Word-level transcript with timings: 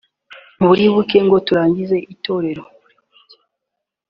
buri 0.65 0.83
buke 0.93 1.17
ngo 1.25 1.37
turangize 1.47 1.97
itorero 2.13 2.63